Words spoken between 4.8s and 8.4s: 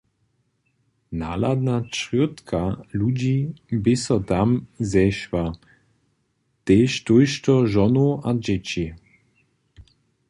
zešła, tež tójšto žonow a